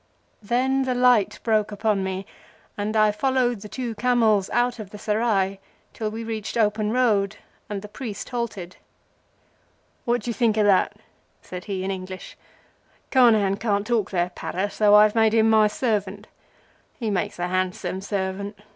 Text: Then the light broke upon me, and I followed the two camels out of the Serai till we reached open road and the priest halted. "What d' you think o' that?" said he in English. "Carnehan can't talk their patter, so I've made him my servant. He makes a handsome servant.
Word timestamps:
Then 0.41 0.81
the 0.85 0.95
light 0.95 1.39
broke 1.43 1.71
upon 1.71 2.03
me, 2.03 2.25
and 2.75 2.97
I 2.97 3.11
followed 3.11 3.61
the 3.61 3.69
two 3.69 3.93
camels 3.93 4.49
out 4.49 4.79
of 4.79 4.89
the 4.89 4.97
Serai 4.97 5.59
till 5.93 6.09
we 6.09 6.23
reached 6.23 6.57
open 6.57 6.89
road 6.91 7.35
and 7.69 7.83
the 7.83 7.87
priest 7.87 8.29
halted. 8.29 8.77
"What 10.05 10.21
d' 10.23 10.27
you 10.29 10.33
think 10.33 10.57
o' 10.57 10.63
that?" 10.63 10.97
said 11.43 11.65
he 11.65 11.83
in 11.83 11.91
English. 11.91 12.35
"Carnehan 13.11 13.57
can't 13.57 13.85
talk 13.85 14.09
their 14.09 14.31
patter, 14.31 14.69
so 14.71 14.95
I've 14.95 15.13
made 15.13 15.33
him 15.35 15.47
my 15.51 15.67
servant. 15.67 16.25
He 16.97 17.11
makes 17.11 17.37
a 17.37 17.47
handsome 17.49 18.01
servant. 18.01 18.57